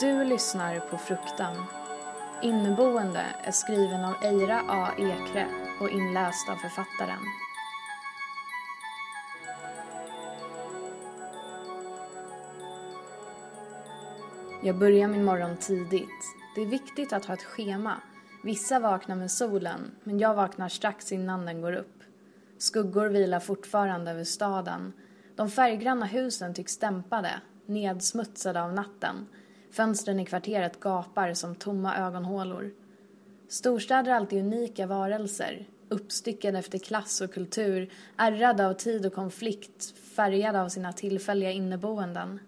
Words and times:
Du 0.00 0.24
lyssnar 0.24 0.80
på 0.80 0.98
Fruktan. 0.98 1.56
Inneboende 2.42 3.24
är 3.42 3.52
skriven 3.52 4.04
av 4.04 4.14
Eira 4.22 4.60
A. 4.68 4.90
Ekre 4.98 5.48
och 5.80 5.90
inläst 5.90 6.48
av 6.48 6.56
författaren. 6.56 7.18
Jag 14.62 14.78
börjar 14.78 15.08
min 15.08 15.24
morgon 15.24 15.56
tidigt. 15.56 16.34
Det 16.54 16.60
är 16.60 16.66
viktigt 16.66 17.12
att 17.12 17.24
ha 17.24 17.34
ett 17.34 17.42
schema. 17.42 18.00
Vissa 18.42 18.78
vaknar 18.78 19.16
med 19.16 19.30
solen, 19.30 19.94
men 20.04 20.18
jag 20.18 20.34
vaknar 20.34 20.68
strax 20.68 21.12
innan 21.12 21.46
den 21.46 21.60
går 21.60 21.72
upp. 21.72 22.02
Skuggor 22.58 23.06
vilar 23.06 23.40
fortfarande 23.40 24.10
över 24.10 24.24
staden. 24.24 24.92
De 25.36 25.50
färggranna 25.50 26.06
husen 26.06 26.54
tycks 26.54 26.78
dämpade, 26.78 27.40
nedsmutsade 27.66 28.62
av 28.62 28.72
natten. 28.72 29.26
Fönstren 29.76 30.20
i 30.20 30.24
kvarteret 30.24 30.80
gapar 30.80 31.34
som 31.34 31.54
tomma 31.54 31.96
ögonhålor. 31.96 32.70
Storstäder 33.48 34.10
är 34.10 34.14
alltid 34.14 34.44
unika 34.44 34.86
varelser, 34.86 35.68
uppstyckade 35.88 36.58
efter 36.58 36.78
klass 36.78 37.20
och 37.20 37.34
kultur, 37.34 37.92
ärrade 38.16 38.66
av 38.66 38.74
tid 38.74 39.06
och 39.06 39.12
konflikt, 39.12 39.98
färgade 39.98 40.62
av 40.62 40.68
sina 40.68 40.92
tillfälliga 40.92 41.50
inneboenden. 41.50 42.40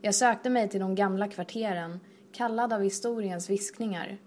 Jag 0.00 0.14
sökte 0.14 0.50
mig 0.50 0.68
till 0.68 0.80
de 0.80 0.94
gamla 0.94 1.28
kvarteren, 1.28 2.00
kallad 2.32 2.72
av 2.72 2.82
historiens 2.82 3.50
viskningar. 3.50 4.18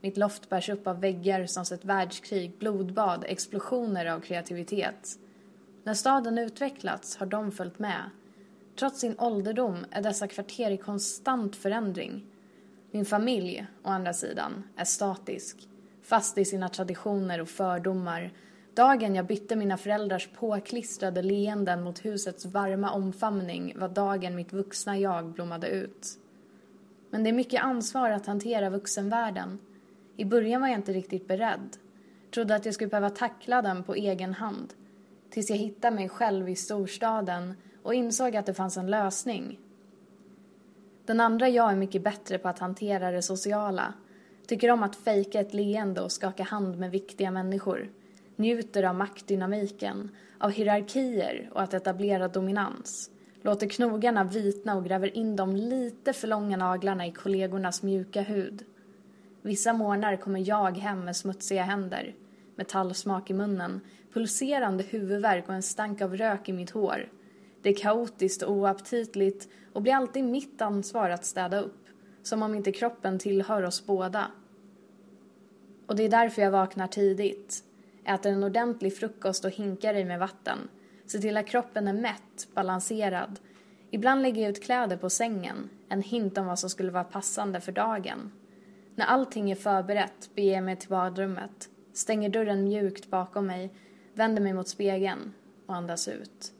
Mitt 0.00 0.16
loft 0.16 0.48
bärs 0.48 0.68
upp 0.68 0.86
av 0.86 1.00
väggar 1.00 1.46
som 1.46 1.64
sett 1.64 1.84
världskrig, 1.84 2.58
blodbad, 2.58 3.24
explosioner 3.28 4.06
av 4.06 4.20
kreativitet. 4.20 5.18
När 5.84 5.94
staden 5.94 6.38
utvecklats 6.38 7.16
har 7.16 7.26
de 7.26 7.52
följt 7.52 7.78
med. 7.78 8.02
Trots 8.78 9.00
sin 9.00 9.14
ålderdom 9.18 9.84
är 9.90 10.02
dessa 10.02 10.26
kvarter 10.26 10.70
i 10.70 10.76
konstant 10.76 11.56
förändring. 11.56 12.26
Min 12.90 13.04
familj, 13.04 13.66
å 13.82 13.88
andra 13.88 14.12
sidan, 14.12 14.64
är 14.76 14.84
statisk. 14.84 15.68
Fast 16.02 16.38
i 16.38 16.44
sina 16.44 16.68
traditioner 16.68 17.40
och 17.40 17.48
fördomar. 17.48 18.32
Dagen 18.74 19.14
jag 19.14 19.26
bytte 19.26 19.56
mina 19.56 19.76
föräldrars 19.76 20.28
påklistrade 20.28 21.22
leenden 21.22 21.82
mot 21.82 22.04
husets 22.04 22.44
varma 22.44 22.90
omfamning 22.92 23.74
var 23.76 23.88
dagen 23.88 24.34
mitt 24.34 24.52
vuxna 24.52 24.98
jag 24.98 25.24
blommade 25.24 25.68
ut. 25.68 26.18
Men 27.10 27.24
det 27.24 27.30
är 27.30 27.34
mycket 27.34 27.62
ansvar 27.62 28.10
att 28.10 28.26
hantera 28.26 28.70
vuxenvärlden. 28.70 29.58
I 30.16 30.24
början 30.24 30.60
var 30.60 30.68
jag 30.68 30.78
inte 30.78 30.92
riktigt 30.92 31.28
beredd. 31.28 31.76
Trodde 32.34 32.54
att 32.54 32.64
jag 32.64 32.74
skulle 32.74 32.90
behöva 32.90 33.10
tackla 33.10 33.62
den 33.62 33.84
på 33.84 33.94
egen 33.94 34.34
hand. 34.34 34.74
Tills 35.30 35.50
jag 35.50 35.56
hittade 35.56 35.96
mig 35.96 36.08
själv 36.08 36.48
i 36.48 36.56
storstaden 36.56 37.54
och 37.82 37.94
insåg 37.94 38.36
att 38.36 38.46
det 38.46 38.54
fanns 38.54 38.76
en 38.76 38.90
lösning. 38.90 39.58
Den 41.04 41.20
andra 41.20 41.48
jag 41.48 41.72
är 41.72 41.76
mycket 41.76 42.04
bättre 42.04 42.38
på 42.38 42.48
att 42.48 42.58
hantera 42.58 43.10
det 43.10 43.22
sociala. 43.22 43.94
Tycker 44.46 44.70
om 44.70 44.82
att 44.82 44.96
fejka 44.96 45.40
ett 45.40 45.54
leende 45.54 46.00
och 46.00 46.12
skaka 46.12 46.42
hand 46.42 46.78
med 46.78 46.90
viktiga 46.90 47.30
människor. 47.30 47.90
Njuter 48.36 48.82
av 48.82 48.94
maktdynamiken, 48.94 50.10
av 50.38 50.50
hierarkier 50.50 51.50
och 51.52 51.62
att 51.62 51.74
etablera 51.74 52.28
dominans. 52.28 53.10
Låter 53.42 53.68
knogarna 53.68 54.24
vitna 54.24 54.76
och 54.76 54.84
gräver 54.84 55.16
in 55.16 55.36
de 55.36 55.56
lite 55.56 56.12
för 56.12 56.28
långa 56.28 56.56
naglarna 56.56 57.06
i 57.06 57.12
kollegornas 57.12 57.82
mjuka 57.82 58.22
hud. 58.22 58.64
Vissa 59.42 59.72
morgnar 59.72 60.16
kommer 60.16 60.48
jag 60.48 60.78
hem 60.78 61.04
med 61.04 61.16
smutsiga 61.16 61.62
händer, 61.62 62.14
metallsmak 62.56 63.30
i 63.30 63.34
munnen, 63.34 63.80
pulserande 64.12 64.84
huvudvärk 64.84 65.48
och 65.48 65.54
en 65.54 65.62
stank 65.62 66.00
av 66.00 66.16
rök 66.16 66.48
i 66.48 66.52
mitt 66.52 66.70
hår. 66.70 67.08
Det 67.62 67.68
är 67.68 67.74
kaotiskt 67.74 68.42
och 68.42 68.52
oaptitligt 68.52 69.48
och 69.72 69.82
blir 69.82 69.94
alltid 69.94 70.24
mitt 70.24 70.62
ansvar 70.62 71.10
att 71.10 71.24
städa 71.24 71.60
upp, 71.60 71.86
som 72.22 72.42
om 72.42 72.54
inte 72.54 72.72
kroppen 72.72 73.18
tillhör 73.18 73.62
oss 73.62 73.86
båda. 73.86 74.26
Och 75.86 75.96
det 75.96 76.02
är 76.02 76.08
därför 76.08 76.42
jag 76.42 76.50
vaknar 76.50 76.86
tidigt, 76.86 77.64
äter 78.04 78.32
en 78.32 78.44
ordentlig 78.44 78.96
frukost 78.96 79.44
och 79.44 79.50
hinkar 79.50 79.94
i 79.94 80.04
med 80.04 80.18
vatten, 80.18 80.58
ser 81.06 81.18
till 81.18 81.36
att 81.36 81.46
kroppen 81.46 81.88
är 81.88 81.92
mätt, 81.92 82.48
balanserad. 82.54 83.40
Ibland 83.90 84.22
lägger 84.22 84.42
jag 84.42 84.50
ut 84.50 84.62
kläder 84.62 84.96
på 84.96 85.10
sängen, 85.10 85.70
en 85.88 86.02
hint 86.02 86.38
om 86.38 86.46
vad 86.46 86.58
som 86.58 86.70
skulle 86.70 86.90
vara 86.90 87.04
passande 87.04 87.60
för 87.60 87.72
dagen. 87.72 88.32
När 88.94 89.06
allting 89.06 89.50
är 89.50 89.54
förberett 89.54 90.30
beger 90.34 90.54
jag 90.54 90.64
mig 90.64 90.76
till 90.76 90.88
badrummet, 90.88 91.68
stänger 91.92 92.28
dörren 92.28 92.64
mjukt 92.64 93.10
bakom 93.10 93.46
mig, 93.46 93.70
vänder 94.14 94.42
mig 94.42 94.52
mot 94.52 94.68
spegeln 94.68 95.32
och 95.66 95.74
andas 95.74 96.08
ut. 96.08 96.52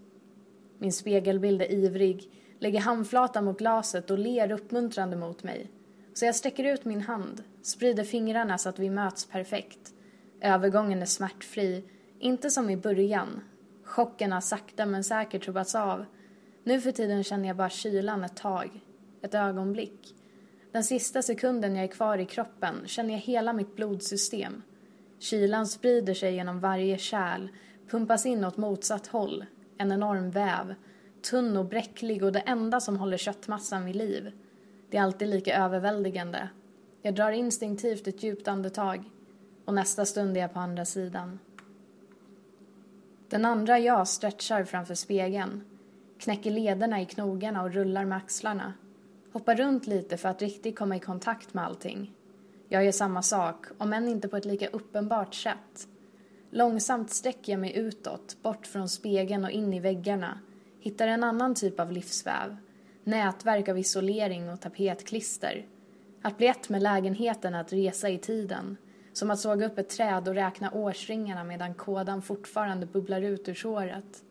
Min 0.82 0.92
spegelbild 0.92 1.62
är 1.62 1.72
ivrig, 1.72 2.30
lägger 2.58 2.80
handflatan 2.80 3.44
mot 3.44 3.58
glaset 3.58 4.10
och 4.10 4.18
ler 4.18 4.52
uppmuntrande 4.52 5.16
mot 5.16 5.42
mig. 5.42 5.70
Så 6.14 6.24
jag 6.24 6.34
sträcker 6.34 6.64
ut 6.64 6.84
min 6.84 7.00
hand, 7.00 7.42
sprider 7.62 8.04
fingrarna 8.04 8.58
så 8.58 8.68
att 8.68 8.78
vi 8.78 8.90
möts 8.90 9.26
perfekt. 9.26 9.94
Övergången 10.40 11.02
är 11.02 11.06
smärtfri, 11.06 11.84
inte 12.18 12.50
som 12.50 12.70
i 12.70 12.76
början. 12.76 13.40
Chocken 13.84 14.32
har 14.32 14.40
sakta 14.40 14.86
men 14.86 15.04
säkert 15.04 15.44
trubbats 15.44 15.74
av. 15.74 16.04
Nu 16.64 16.80
för 16.80 16.92
tiden 16.92 17.24
känner 17.24 17.48
jag 17.48 17.56
bara 17.56 17.70
kylan 17.70 18.24
ett 18.24 18.36
tag, 18.36 18.80
ett 19.22 19.34
ögonblick. 19.34 20.14
Den 20.72 20.84
sista 20.84 21.22
sekunden 21.22 21.76
jag 21.76 21.84
är 21.84 21.88
kvar 21.88 22.18
i 22.18 22.26
kroppen 22.26 22.74
känner 22.86 23.14
jag 23.14 23.20
hela 23.20 23.52
mitt 23.52 23.76
blodsystem. 23.76 24.62
Kylan 25.18 25.66
sprider 25.66 26.14
sig 26.14 26.34
genom 26.34 26.60
varje 26.60 26.98
kärl, 26.98 27.48
pumpas 27.90 28.26
in 28.26 28.44
åt 28.44 28.56
motsatt 28.56 29.06
håll. 29.06 29.44
En 29.76 29.92
enorm 29.92 30.30
väv, 30.30 30.74
tunn 31.30 31.56
och 31.56 31.64
bräcklig 31.64 32.24
och 32.24 32.32
det 32.32 32.40
enda 32.40 32.80
som 32.80 32.96
håller 32.96 33.16
köttmassan 33.16 33.84
vid 33.84 33.96
liv. 33.96 34.32
Det 34.90 34.96
är 34.96 35.02
alltid 35.02 35.28
lika 35.28 35.56
överväldigande. 35.56 36.48
Jag 37.02 37.14
drar 37.14 37.32
instinktivt 37.32 38.06
ett 38.06 38.22
djupt 38.22 38.48
andetag 38.48 39.10
och 39.64 39.74
nästa 39.74 40.04
stund 40.04 40.36
är 40.36 40.40
jag 40.40 40.52
på 40.52 40.58
andra 40.58 40.84
sidan. 40.84 41.38
Den 43.28 43.44
andra 43.44 43.78
jag 43.78 44.08
stretchar 44.08 44.64
framför 44.64 44.94
spegeln, 44.94 45.64
knäcker 46.18 46.50
lederna 46.50 47.00
i 47.00 47.06
knogarna 47.06 47.62
och 47.62 47.72
rullar 47.72 48.04
med 48.04 48.18
axlarna. 48.18 48.72
Hoppar 49.32 49.56
runt 49.56 49.86
lite 49.86 50.16
för 50.16 50.28
att 50.28 50.42
riktigt 50.42 50.78
komma 50.78 50.96
i 50.96 51.00
kontakt 51.00 51.54
med 51.54 51.64
allting. 51.64 52.14
Jag 52.68 52.84
gör 52.84 52.92
samma 52.92 53.22
sak, 53.22 53.66
om 53.78 53.92
än 53.92 54.08
inte 54.08 54.28
på 54.28 54.36
ett 54.36 54.44
lika 54.44 54.68
uppenbart 54.68 55.34
sätt. 55.34 55.88
Långsamt 56.54 57.10
sträcker 57.10 57.52
jag 57.52 57.60
mig 57.60 57.76
utåt, 57.76 58.36
bort 58.42 58.66
från 58.66 58.88
spegeln 58.88 59.44
och 59.44 59.50
in 59.50 59.74
i 59.74 59.80
väggarna. 59.80 60.38
Hittar 60.80 61.08
en 61.08 61.24
annan 61.24 61.54
typ 61.54 61.80
av 61.80 61.92
livsväv. 61.92 62.56
Nätverk 63.04 63.68
av 63.68 63.78
isolering 63.78 64.50
och 64.50 64.60
tapetklister. 64.60 65.66
Att 66.22 66.38
bli 66.38 66.46
ett 66.46 66.68
med 66.68 66.82
lägenheten 66.82 67.54
är 67.54 67.60
att 67.60 67.72
resa 67.72 68.08
i 68.08 68.18
tiden. 68.18 68.76
Som 69.12 69.30
att 69.30 69.38
såga 69.38 69.66
upp 69.66 69.78
ett 69.78 69.88
träd 69.88 70.28
och 70.28 70.34
räkna 70.34 70.70
årsringarna 70.70 71.44
medan 71.44 71.74
kådan 71.74 72.22
fortfarande 72.22 72.86
bubblar 72.86 73.22
ut 73.22 73.48
ur 73.48 73.54
såret. 73.54 74.24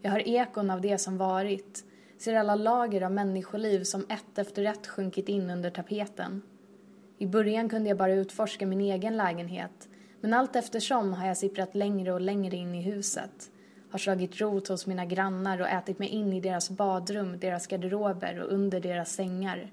Jag 0.00 0.10
hör 0.10 0.28
ekon 0.28 0.70
av 0.70 0.80
det 0.80 0.98
som 0.98 1.18
varit. 1.18 1.84
Ser 2.18 2.34
alla 2.34 2.54
lager 2.54 3.02
av 3.02 3.12
människoliv 3.12 3.84
som 3.84 4.06
ett 4.08 4.38
efter 4.38 4.64
ett 4.64 4.86
sjunkit 4.86 5.28
in 5.28 5.50
under 5.50 5.70
tapeten. 5.70 6.42
I 7.18 7.26
början 7.26 7.68
kunde 7.68 7.88
jag 7.88 7.98
bara 7.98 8.14
utforska 8.14 8.66
min 8.66 8.80
egen 8.80 9.16
lägenhet 9.16 9.88
men 10.22 10.34
allt 10.34 10.56
eftersom 10.56 11.12
har 11.12 11.26
jag 11.26 11.36
sipprat 11.36 11.74
längre 11.74 12.12
och 12.12 12.20
längre 12.20 12.56
in 12.56 12.74
i 12.74 12.82
huset. 12.82 13.50
Har 13.90 13.98
slagit 13.98 14.40
rot 14.40 14.68
hos 14.68 14.86
mina 14.86 15.04
grannar 15.04 15.60
och 15.60 15.68
ätit 15.68 15.98
mig 15.98 16.08
in 16.08 16.32
i 16.32 16.40
deras 16.40 16.70
badrum, 16.70 17.38
deras 17.38 17.66
garderober 17.66 18.40
och 18.40 18.52
under 18.52 18.80
deras 18.80 19.12
sängar. 19.12 19.70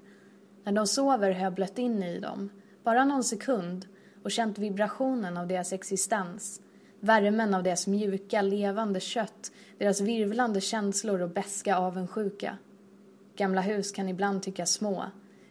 När 0.64 0.72
de 0.72 0.86
sover 0.86 1.32
har 1.32 1.44
jag 1.44 1.54
blött 1.54 1.78
in 1.78 2.02
i 2.02 2.20
dem, 2.20 2.50
bara 2.84 3.04
någon 3.04 3.24
sekund, 3.24 3.86
och 4.22 4.30
känt 4.30 4.58
vibrationen 4.58 5.36
av 5.36 5.46
deras 5.46 5.72
existens. 5.72 6.60
Värmen 7.00 7.54
av 7.54 7.62
deras 7.62 7.86
mjuka, 7.86 8.42
levande 8.42 9.00
kött, 9.00 9.52
deras 9.78 10.00
virvlande 10.00 10.60
känslor 10.60 11.22
och 11.22 11.30
beska 11.30 11.76
avundsjuka. 11.76 12.58
Gamla 13.36 13.60
hus 13.60 13.92
kan 13.92 14.08
ibland 14.08 14.42
tyckas 14.42 14.72
små, 14.72 15.04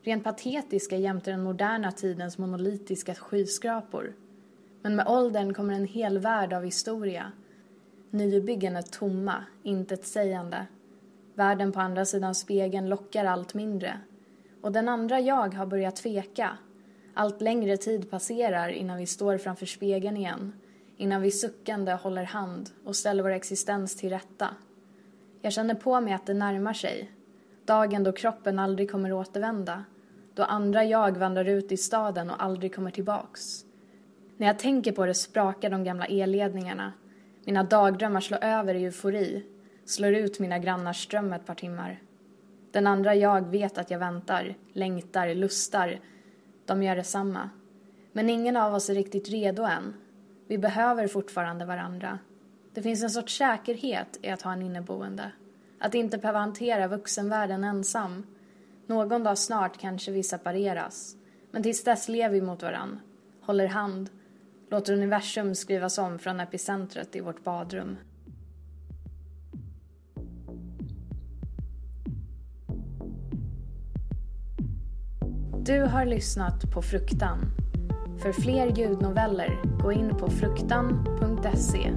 rent 0.03 0.23
patetiska 0.23 0.97
jämte 0.97 1.31
den 1.31 1.43
moderna 1.43 1.91
tidens 1.91 2.37
monolitiska 2.37 3.15
skyskrapor. 3.15 4.13
Men 4.81 4.95
med 4.95 5.07
åldern 5.07 5.53
kommer 5.53 5.73
en 5.73 5.85
hel 5.85 6.19
värld 6.19 6.53
av 6.53 6.63
historia. 6.63 7.31
Nybyggen 8.09 8.75
är 8.75 8.81
tomma, 8.81 9.43
intetsägande. 9.63 10.65
Världen 11.35 11.71
på 11.71 11.79
andra 11.79 12.05
sidan 12.05 12.35
spegeln 12.35 12.89
lockar 12.89 13.25
allt 13.25 13.53
mindre. 13.53 13.99
Och 14.61 14.71
den 14.71 14.89
andra 14.89 15.19
jag 15.19 15.53
har 15.53 15.65
börjat 15.65 15.95
tveka. 15.95 16.57
Allt 17.13 17.41
längre 17.41 17.77
tid 17.77 18.09
passerar 18.09 18.69
innan 18.69 18.97
vi 18.97 19.05
står 19.05 19.37
framför 19.37 19.65
spegeln 19.65 20.17
igen. 20.17 20.53
Innan 20.97 21.21
vi 21.21 21.31
suckande 21.31 21.91
håller 21.91 22.23
hand 22.23 22.69
och 22.85 22.95
ställer 22.95 23.23
vår 23.23 23.29
existens 23.29 23.95
till 23.95 24.09
rätta. 24.09 24.47
Jag 25.41 25.53
känner 25.53 25.75
på 25.75 26.01
mig 26.01 26.13
att 26.13 26.25
det 26.25 26.33
närmar 26.33 26.73
sig. 26.73 27.11
Dagen 27.65 28.03
då 28.03 28.11
kroppen 28.11 28.59
aldrig 28.59 28.91
kommer 28.91 29.13
återvända. 29.13 29.83
Då 30.33 30.43
andra 30.43 30.83
jag 30.83 31.17
vandrar 31.17 31.45
ut 31.45 31.71
i 31.71 31.77
staden 31.77 32.29
och 32.29 32.43
aldrig 32.43 32.75
kommer 32.75 32.91
tillbaks. 32.91 33.65
När 34.39 34.47
jag 34.47 34.59
tänker 34.59 34.91
på 34.91 35.05
det 35.05 35.13
sprakar 35.13 35.69
de 35.69 35.83
gamla 35.83 36.05
elledningarna. 36.05 36.93
Mina 37.45 37.63
dagdrömmar 37.63 38.21
slår 38.21 38.43
över 38.43 38.75
i 38.75 38.85
eufori. 38.85 39.45
Slår 39.85 40.13
ut 40.13 40.39
mina 40.39 40.59
grannars 40.59 41.03
ström 41.03 41.33
ett 41.33 41.45
par 41.45 41.55
timmar. 41.55 42.01
Den 42.71 42.87
andra 42.87 43.15
jag 43.15 43.47
vet 43.47 43.77
att 43.77 43.91
jag 43.91 43.99
väntar, 43.99 44.55
längtar, 44.73 45.35
lustar. 45.35 45.99
De 46.65 46.83
gör 46.83 46.95
detsamma. 46.95 47.49
Men 48.11 48.29
ingen 48.29 48.57
av 48.57 48.73
oss 48.73 48.89
är 48.89 48.93
riktigt 48.93 49.29
redo 49.29 49.63
än. 49.63 49.93
Vi 50.47 50.57
behöver 50.57 51.07
fortfarande 51.07 51.65
varandra. 51.65 52.19
Det 52.73 52.81
finns 52.81 53.03
en 53.03 53.09
sorts 53.09 53.37
säkerhet 53.37 54.19
i 54.21 54.29
att 54.29 54.41
ha 54.41 54.53
en 54.53 54.61
inneboende. 54.61 55.31
Att 55.79 55.95
inte 55.95 56.17
behöva 56.17 56.39
hantera 56.39 56.87
vuxenvärlden 56.87 57.63
ensam. 57.63 58.25
Någon 58.87 59.23
dag 59.23 59.37
snart 59.37 59.77
kanske 59.77 60.11
vi 60.11 60.23
separeras. 60.23 61.15
Men 61.51 61.63
tills 61.63 61.83
dess 61.83 62.09
lever 62.09 62.33
vi 62.33 62.41
mot 62.41 62.63
varann. 62.63 62.99
Håller 63.41 63.67
hand. 63.67 64.09
Låter 64.71 64.93
universum 64.93 65.55
skrivas 65.55 65.97
om 65.97 66.19
från 66.19 66.39
epicentret 66.39 67.15
i 67.15 67.19
vårt 67.19 67.43
badrum. 67.43 67.97
Du 75.65 75.81
har 75.81 76.05
lyssnat 76.05 76.71
på 76.73 76.81
Fruktan. 76.81 77.39
För 78.21 78.31
fler 78.31 78.77
ljudnoveller, 78.77 79.79
gå 79.83 79.91
in 79.91 80.17
på 80.17 80.29
fruktan.se 80.29 81.91